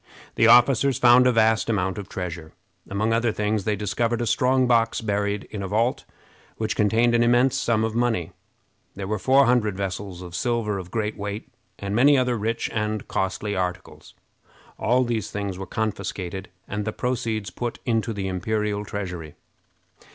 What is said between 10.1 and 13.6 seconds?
of silver of great weight, and many other rich and costly